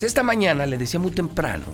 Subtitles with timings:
[0.00, 1.64] Esta mañana le decía muy temprano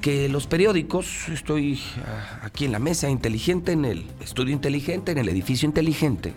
[0.00, 5.18] que los periódicos, estoy ah, aquí en la mesa inteligente, en el estudio inteligente, en
[5.18, 6.34] el edificio inteligente,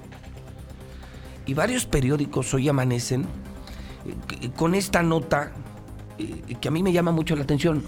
[1.45, 3.27] y varios periódicos hoy amanecen
[4.41, 5.51] eh, con esta nota
[6.17, 7.83] eh, que a mí me llama mucho la atención.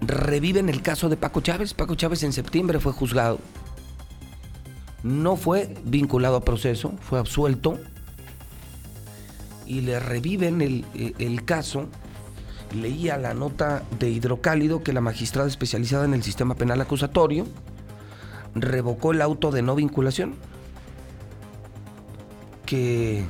[0.00, 1.74] Reviven el caso de Paco Chávez.
[1.74, 3.40] Paco Chávez en septiembre fue juzgado.
[5.02, 7.80] No fue vinculado a proceso, fue absuelto
[9.66, 11.88] y le reviven el, caso.
[12.74, 17.46] Leía la nota de hidrocálido que la magistrada especializada en el sistema penal acusatorio
[18.54, 20.34] revocó el auto de no vinculación
[22.64, 23.24] que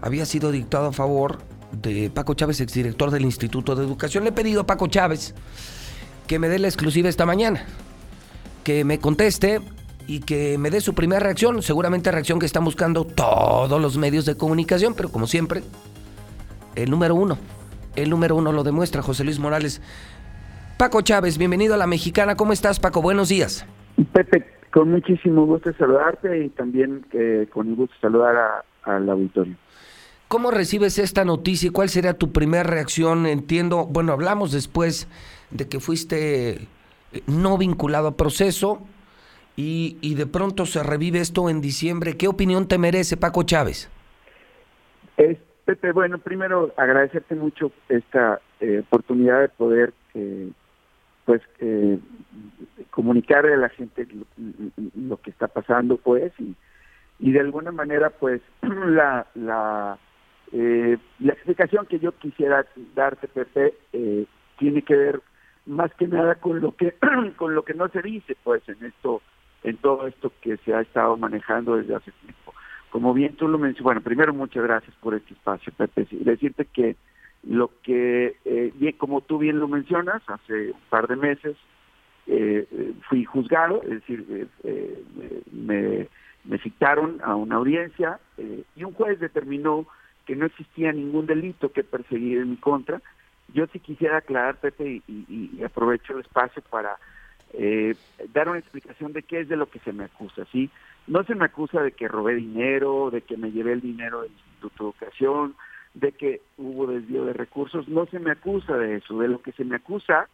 [0.00, 1.40] había sido dictado a favor
[1.72, 4.24] de Paco Chávez, exdirector del Instituto de Educación.
[4.24, 5.34] Le he pedido a Paco Chávez
[6.26, 7.64] que me dé la exclusiva esta mañana,
[8.64, 9.60] que me conteste
[10.06, 14.24] y que me dé su primera reacción, seguramente reacción que están buscando todos los medios
[14.26, 15.62] de comunicación, pero como siempre,
[16.74, 17.38] el número uno,
[17.96, 19.80] el número uno lo demuestra José Luis Morales.
[20.78, 23.02] Paco Chávez, bienvenido a La Mexicana, ¿cómo estás Paco?
[23.02, 23.66] Buenos días.
[24.12, 29.56] Pepe, con muchísimo gusto saludarte y también eh, con gusto saludar al auditorio.
[30.28, 33.26] ¿Cómo recibes esta noticia y cuál sería tu primera reacción?
[33.26, 35.08] Entiendo, bueno, hablamos después
[35.50, 38.80] de que fuiste eh, no vinculado a proceso,
[39.56, 42.16] y, de pronto se revive esto en diciembre.
[42.16, 43.90] ¿Qué opinión te merece Paco Chávez?
[45.16, 50.50] Es, Pepe, bueno, primero agradecerte mucho esta eh, oportunidad de poder eh,
[51.24, 51.98] pues eh,
[52.90, 54.06] comunicarle a la gente
[54.96, 56.56] lo, que está pasando pues y,
[57.20, 59.98] y de alguna manera pues la la
[60.52, 63.74] eh, la explicación que yo quisiera darte Pepe
[64.58, 65.20] tiene que ver
[65.66, 66.94] más que nada con lo que
[67.36, 69.22] con lo que no se dice pues en esto
[69.70, 72.54] en todo esto que se ha estado manejando desde hace tiempo.
[72.90, 76.06] Como bien tú lo mencionas, bueno, primero muchas gracias por este espacio, Pepe.
[76.10, 76.96] Y decirte que
[77.44, 81.56] lo que, eh, bien, como tú bien lo mencionas, hace un par de meses
[82.26, 85.02] eh, fui juzgado, es decir, eh,
[85.52, 86.08] me,
[86.44, 88.18] me citaron a una audiencia
[88.76, 89.86] y un juez determinó
[90.26, 93.00] que no existía ningún delito que perseguir en mi contra.
[93.52, 96.96] Yo sí quisiera aclarar, Pepe, y aprovecho el espacio para
[97.52, 97.94] eh,
[98.32, 100.70] dar una explicación de qué es de lo que se me acusa, ¿sí?
[101.06, 104.32] No se me acusa de que robé dinero, de que me llevé el dinero del
[104.32, 105.54] Instituto de Educación,
[105.94, 109.52] de que hubo desvío de recursos, no se me acusa de eso, de lo que
[109.52, 110.28] se me acusa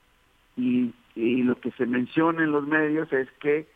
[0.57, 3.67] y, lo que se menciona en los medios es que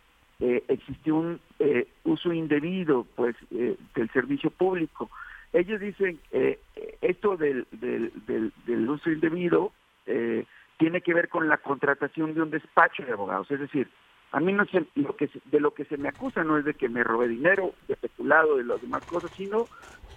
[0.40, 5.10] eh, existió un eh, uso indebido pues eh, del servicio público.
[5.52, 6.58] Ellos dicen eh,
[7.00, 9.72] esto del, del, del, del uso indebido
[10.06, 10.44] eh,
[10.80, 13.50] tiene que ver con la contratación de un despacho de abogados.
[13.50, 13.86] Es decir,
[14.32, 16.72] a mí no sé, lo que de lo que se me acusa no es de
[16.72, 19.68] que me robé dinero, de peculado, de las demás cosas, sino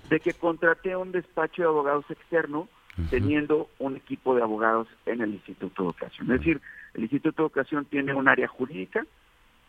[0.10, 2.70] de que contraté un despacho de abogados externo
[3.10, 6.32] teniendo un equipo de abogados en el Instituto de Educación.
[6.32, 6.62] Es decir,
[6.94, 9.06] el Instituto de Educación tiene un área jurídica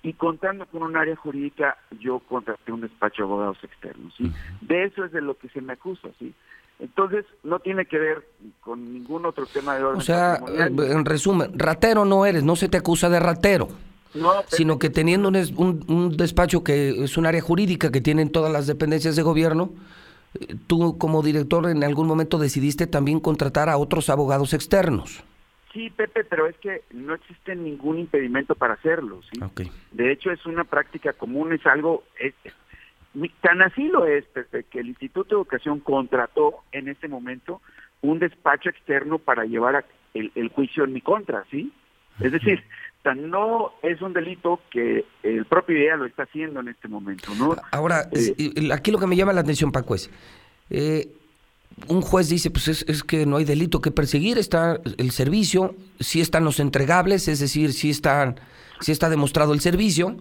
[0.05, 4.15] y contando con un área jurídica yo contraté un despacho de abogados externos.
[4.17, 4.31] ¿sí?
[4.61, 6.09] De eso es de lo que se me acusa.
[6.21, 6.33] ¿sí?
[6.79, 8.27] Entonces, no tiene que ver
[8.61, 9.99] con ningún otro tema de orden.
[9.99, 13.69] O sea, en resumen, ratero no eres, no se te acusa de ratero.
[14.49, 18.67] sino que teniendo un, un, despacho que es un área jurídica que tienen todas las
[18.67, 19.73] dependencias de gobierno,
[20.39, 25.25] eh, tú como director en algún momento decidiste también contratar a otros abogados externos.
[25.75, 29.21] Sí, Pepe, pero es que no existe ningún impedimento para hacerlo.
[29.33, 29.41] ¿sí?
[29.91, 32.05] De hecho, es una práctica común, es algo,
[33.41, 34.25] Tan así lo es,
[34.71, 37.61] que el Instituto de Educación contrató en este momento
[38.03, 41.73] un despacho externo para llevar el, juicio en mi contra, ¿sí?
[42.21, 42.63] Es decir,
[43.03, 47.33] tan no es un delito que el propio IDEA lo está haciendo en este momento,
[47.39, 47.57] ¿no?
[47.71, 50.11] Ahora, eh, aquí lo que me llama la atención, Paco, es...
[50.71, 51.09] Eh,
[51.89, 56.21] un juez dice, pues es, que no hay delito que perseguir, está el servicio, si
[56.21, 58.39] están los entregables, es decir, si están,
[58.81, 60.17] si está demostrado el servicio.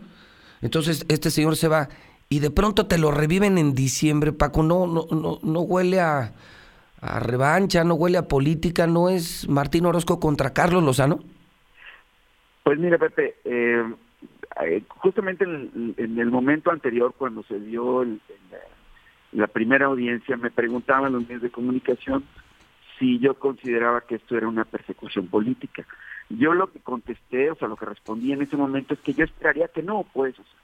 [0.62, 1.90] Entonces, este señor se va
[2.34, 6.34] y de pronto te lo reviven en diciembre, Paco, no, no, no, no huele a,
[7.00, 11.20] revancha, no huele a política, ¿no es Martín Orozco contra Carlos Lozano?
[12.64, 13.84] Pues mira, Pepe, eh,
[14.66, 18.04] eh, justamente en, el momento anterior, cuando se dio
[19.34, 22.24] la, primera audiencia, me preguntaban los medios de comunicación
[22.98, 25.86] si yo consideraba que esto era una persecución política.
[26.30, 29.24] Yo lo que contesté, o sea, lo que respondí en ese momento es que yo
[29.24, 30.63] esperaría que no, pues, o sea,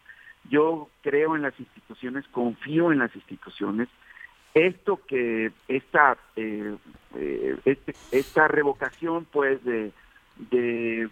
[0.50, 3.88] yo creo en las instituciones, confío en las instituciones.
[4.54, 6.75] Esto que esta eh,
[7.16, 9.92] eh, este, esta revocación, pues, de,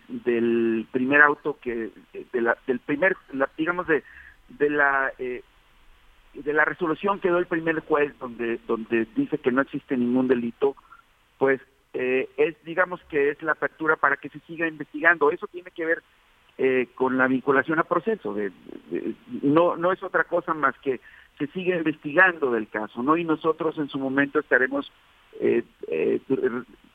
[0.07, 1.91] del primer auto que
[2.31, 3.15] de la, del primer,
[3.57, 4.03] digamos de
[4.49, 5.43] de la eh,
[6.33, 10.27] de la resolución que dio el primer juez donde donde dice que no existe ningún
[10.27, 10.75] delito,
[11.37, 11.59] pues
[11.93, 15.31] eh, es digamos que es la apertura para que se siga investigando.
[15.31, 16.03] Eso tiene que ver
[16.57, 18.33] eh, con la vinculación a proceso.
[18.33, 18.51] De,
[19.41, 20.99] no no es otra cosa más que
[21.37, 23.17] se sigue investigando del caso, ¿no?
[23.17, 24.91] Y nosotros en su momento estaremos
[25.39, 26.19] eh, eh,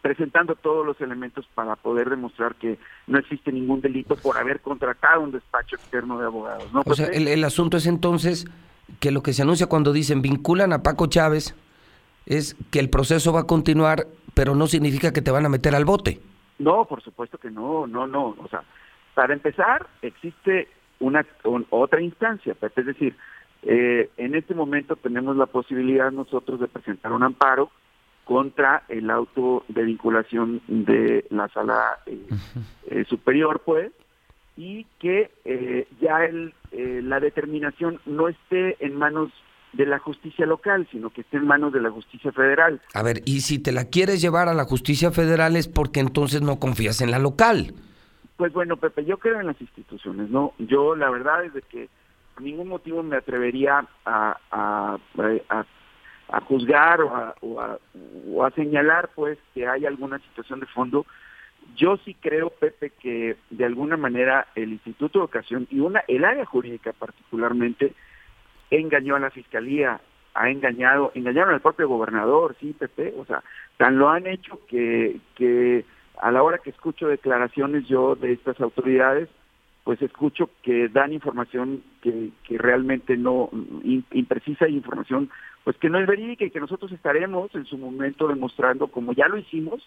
[0.01, 2.77] presentando todos los elementos para poder demostrar que
[3.07, 6.73] no existe ningún delito por haber contratado un despacho externo de abogados.
[6.73, 6.83] ¿no?
[6.85, 8.47] O sea, el, el asunto es entonces
[8.99, 11.55] que lo que se anuncia cuando dicen vinculan a Paco Chávez
[12.27, 15.77] es que el proceso va a continuar, pero no significa que te van a meter
[15.77, 16.21] al bote.
[16.59, 18.35] No, por supuesto que no, no, no.
[18.39, 18.65] O sea,
[19.15, 20.69] para empezar, existe
[21.01, 21.27] una
[21.71, 23.17] otra instancia, es decir,
[23.63, 27.71] eh, en este momento tenemos la posibilidad nosotros de presentar un amparo
[28.25, 32.27] contra el auto de vinculación de la sala eh,
[32.89, 33.93] eh, superior, pues,
[34.57, 35.31] y que
[36.01, 36.53] ya el,
[37.09, 39.31] la determinación no esté en manos
[39.73, 42.81] de la justicia local, sino que esté en manos de la justicia federal.
[42.93, 46.43] A ver, y si te la quieres llevar a la justicia federal es porque entonces
[46.43, 47.75] no confías en la local.
[48.37, 50.55] Pues bueno, Pepe, yo creo en las instituciones, ¿no?
[50.59, 51.89] Yo la verdad es de que
[52.41, 54.99] ningún motivo me atrevería a, a,
[56.29, 57.79] a, juzgar o a,
[58.29, 61.07] o a, señalar pues que hay alguna situación de fondo.
[61.77, 66.25] Yo sí creo, Pepe, que de alguna manera el Instituto de Educación y una el
[66.25, 67.93] área jurídica particularmente
[68.71, 70.01] engañó a la Fiscalía,
[70.35, 73.43] ha engañado, engañaron al propio gobernador, sí, Pepe, o sea,
[73.77, 75.85] tan lo han hecho que, que
[76.21, 79.29] a la hora que escucho declaraciones yo de estas autoridades,
[79.85, 83.51] pues escucho que dan información que, que realmente no,
[84.13, 85.31] imprecisa información,
[85.65, 89.27] pues que no es verídica y que nosotros estaremos en su momento demostrando, como ya
[89.27, 89.83] lo hicimos,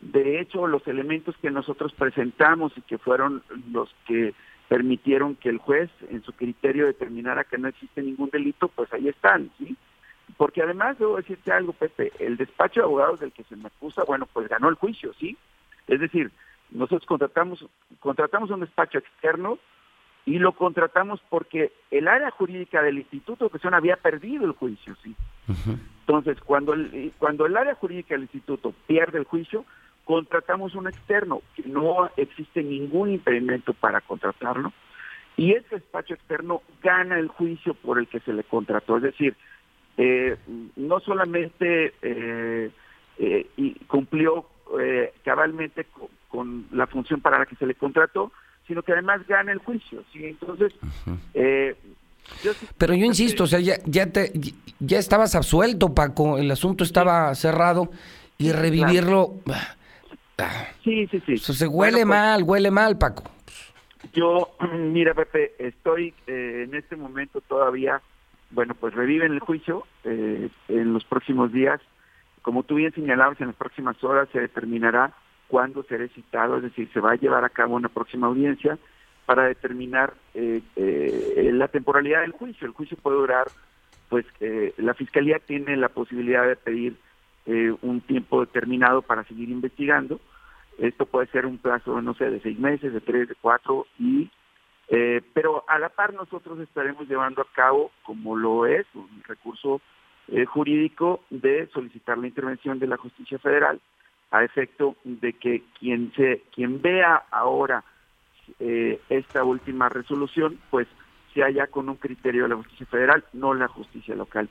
[0.00, 4.34] de hecho los elementos que nosotros presentamos y que fueron los que
[4.68, 9.08] permitieron que el juez en su criterio determinara que no existe ningún delito, pues ahí
[9.08, 9.76] están, ¿sí?
[10.38, 14.04] Porque además debo decirte algo, Pepe, el despacho de abogados del que se me acusa,
[14.04, 15.36] bueno, pues ganó el juicio, ¿sí?
[15.86, 16.30] Es decir,
[16.70, 17.66] nosotros contratamos,
[18.00, 19.58] contratamos un despacho externo
[20.24, 24.94] y lo contratamos porque el área jurídica del Instituto de Educación había perdido el juicio,
[25.02, 25.14] ¿sí?
[26.00, 29.64] Entonces, cuando el, cuando el área jurídica del instituto pierde el juicio,
[30.04, 34.72] contratamos un externo, que no existe ningún impedimento para contratarlo,
[35.36, 38.96] y ese despacho externo gana el juicio por el que se le contrató.
[38.96, 39.36] Es decir,
[39.98, 40.36] eh,
[40.76, 42.70] no solamente eh,
[43.18, 44.46] eh, y cumplió
[44.80, 45.86] eh, cabalmente
[46.28, 48.32] con, la función para la que se le contrató,
[48.66, 50.02] sino que además gana el juicio.
[50.12, 50.24] ¿sí?
[50.24, 50.72] Entonces,
[51.34, 51.76] eh,
[52.76, 54.32] pero yo insisto, o sea, ya, ya, te,
[54.78, 57.90] ya estabas absuelto, Paco, el asunto estaba cerrado
[58.36, 59.34] y revivirlo...
[60.40, 61.38] Ah, sí, sí, sí.
[61.38, 63.24] se huele pues, mal, huele mal, Paco.
[64.12, 68.00] Yo, mira, Pepe, estoy eh, en este momento todavía,
[68.50, 71.80] bueno, pues reviven el juicio en los próximos días
[72.48, 75.12] como tú bien señalabas, en las próximas horas se determinará
[75.48, 78.78] cuándo seré citado, es decir, se va a llevar a cabo una próxima audiencia
[79.26, 82.66] para determinar eh, eh, la temporalidad del juicio.
[82.66, 83.48] El juicio puede durar,
[84.08, 86.96] pues eh, la Fiscalía tiene la posibilidad de pedir
[87.80, 90.20] un tiempo determinado para seguir investigando.
[90.78, 94.30] Esto puede ser un plazo, no sé, de seis meses, de tres, de cuatro, y
[94.88, 99.82] pero a la par nosotros estaremos llevando a cabo, como lo es, un recurso
[100.30, 103.80] eh, jurídico de solicitar la intervención de la justicia federal
[104.30, 107.82] a efecto de que quien se quien vea ahora
[108.60, 110.86] eh, esta última resolución pues
[111.32, 114.50] se haya con un criterio de la justicia federal no la justicia local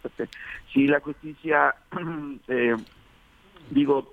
[0.73, 1.75] si la justicia
[2.47, 2.75] eh,
[3.69, 4.09] digo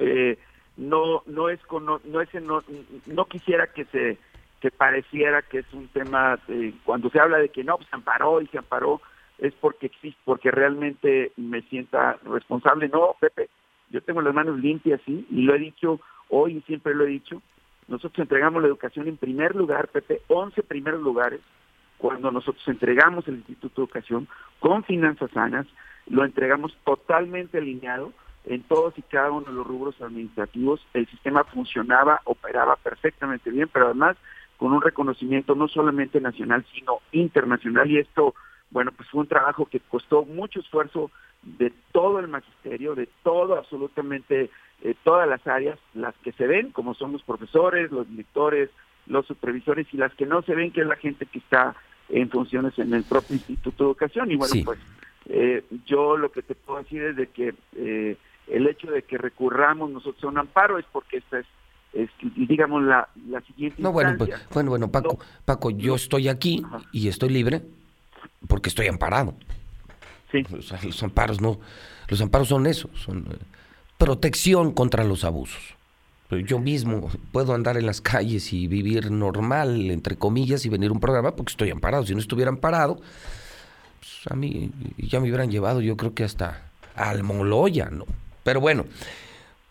[0.76, 2.62] no no es no, no es no,
[3.06, 4.18] no quisiera que se
[4.64, 6.38] que pareciera que es un tema
[6.86, 9.02] cuando se habla de que no pues, se amparó y se amparó
[9.36, 12.88] es porque existe, porque realmente me sienta responsable.
[12.88, 13.50] No, Pepe,
[13.90, 17.42] yo tengo las manos limpias, y lo he dicho hoy y siempre lo he dicho.
[17.88, 21.42] Nosotros entregamos la educación en primer lugar, Pepe, 11 primeros lugares,
[21.98, 24.28] cuando nosotros entregamos el Instituto de Educación
[24.60, 25.66] con finanzas sanas,
[26.06, 28.14] lo entregamos totalmente alineado
[28.46, 30.80] en todos y cada uno de los rubros administrativos.
[30.94, 34.16] El sistema funcionaba, operaba perfectamente bien, pero además
[34.56, 38.34] con un reconocimiento no solamente nacional, sino internacional, y esto
[38.74, 41.10] bueno, pues fue un trabajo que costó mucho esfuerzo
[41.42, 44.50] de todo el magisterio, de todo, absolutamente
[44.82, 48.70] eh, todas las áreas, las que se ven, como son los profesores, los directores,
[49.06, 51.76] los supervisores, y las que no se ven, que es la gente que está
[52.08, 54.32] en funciones en el propio Instituto de Educación.
[54.32, 54.80] Y bueno, pues
[55.26, 58.16] eh, yo lo que te puedo decir es de que eh,
[58.48, 61.46] el hecho de que recurramos nosotros a un amparo es porque esta es
[62.36, 67.08] digamos la, la siguiente no bueno pues, bueno bueno Paco Paco yo estoy aquí y
[67.08, 67.62] estoy libre
[68.46, 69.34] porque estoy amparado.
[70.30, 70.44] Sí.
[70.50, 71.60] los amparos no,
[72.08, 73.36] los amparos son eso, son eh,
[73.98, 75.74] protección contra los abusos.
[76.46, 80.92] Yo mismo puedo andar en las calles y vivir normal, entre comillas, y venir a
[80.92, 82.04] un programa porque estoy amparado.
[82.04, 86.72] Si no estuviera amparado, pues a mí ya me hubieran llevado, yo creo que hasta
[86.96, 88.04] al Moloya, ¿no?
[88.42, 88.84] Pero bueno,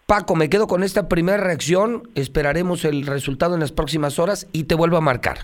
[0.05, 2.09] Paco, me quedo con esta primera reacción.
[2.15, 5.39] Esperaremos el resultado en las próximas horas y te vuelvo a marcar.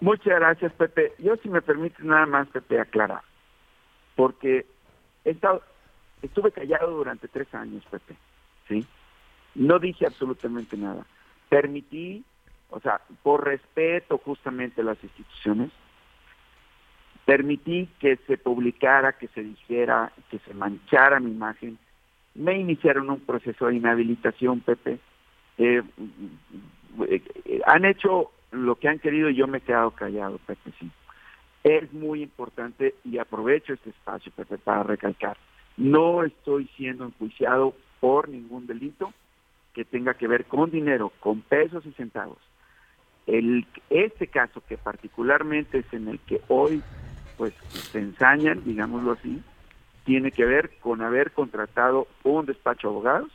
[0.00, 1.12] Muchas gracias, Pepe.
[1.18, 3.22] Yo, si me permites, nada más, Pepe, aclarar.
[4.16, 4.66] Porque
[5.24, 5.62] he estado,
[6.22, 8.16] estuve callado durante tres años, Pepe.
[8.68, 8.86] ¿Sí?
[9.54, 11.06] No dije absolutamente nada.
[11.48, 12.24] Permití,
[12.70, 15.70] o sea, por respeto justamente a las instituciones,
[17.24, 21.78] permití que se publicara, que se dijera, que se manchara mi imagen.
[22.34, 24.98] Me iniciaron un proceso de inhabilitación, Pepe.
[25.58, 25.82] Eh,
[27.08, 27.22] eh,
[27.66, 30.90] han hecho lo que han querido y yo me he quedado callado, Pepe, sí.
[31.62, 35.36] Es muy importante y aprovecho este espacio, Pepe, para recalcar.
[35.76, 39.12] No estoy siendo enjuiciado por ningún delito
[39.72, 42.38] que tenga que ver con dinero, con pesos y centavos.
[43.26, 46.82] El, este caso que particularmente es en el que hoy
[47.36, 49.42] pues se ensañan, digámoslo así,
[50.04, 53.32] tiene que ver con haber contratado un despacho de abogados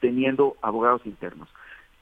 [0.00, 1.48] teniendo abogados internos.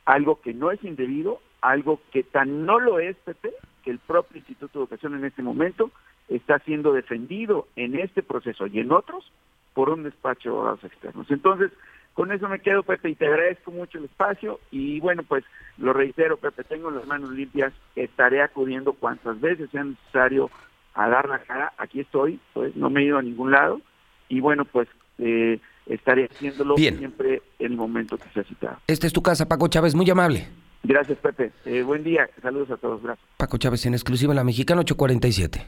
[0.05, 3.53] Algo que no es indebido, algo que tan no lo es, Pepe,
[3.83, 5.91] que el propio Instituto de Educación en este momento
[6.29, 9.33] está siendo defendido en este proceso y en otros
[9.75, 11.31] por un despacho de abogados externos.
[11.31, 11.73] Entonces,
[12.15, 14.59] con eso me quedo, Pepe, y te agradezco mucho el espacio.
[14.71, 15.45] Y bueno, pues
[15.77, 20.51] lo reitero, Pepe, tengo las manos limpias, estaré acudiendo cuantas veces sea necesario
[20.99, 21.73] a dar la cara.
[21.79, 23.81] Aquí estoy, pues no me he ido a ningún lado.
[24.29, 24.89] Y bueno, pues
[25.19, 28.79] eh, estaré haciéndolo siempre en el momento que sea citado.
[28.87, 30.49] Esta es tu casa, Paco Chávez, muy amable.
[30.83, 31.53] Gracias, Pepe.
[31.65, 33.27] Eh, buen día, saludos a todos, gracias.
[33.37, 35.67] Paco Chávez en exclusiva, la Mexicana 847.